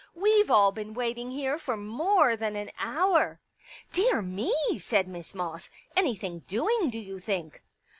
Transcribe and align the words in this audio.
We've 0.15 0.49
all 0.49 0.71
been 0.71 0.95
waiting 0.95 1.29
here 1.29 1.59
for 1.59 1.77
more 1.77 2.35
than 2.35 2.55
an 2.55 2.71
hour."" 2.79 3.39
Dear 3.93 4.23
me!" 4.23 4.51
said 4.79 5.07
Miss 5.07 5.35
Moss." 5.35 5.69
Anything 5.95 6.39
doing, 6.49 6.89
do 6.89 6.97
you 6.97 7.19
think 7.19 7.61